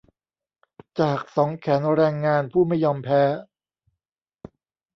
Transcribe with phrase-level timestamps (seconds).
[0.99, 3.21] จากสองแขนแรงงานผู้ไม่ยอมแพ้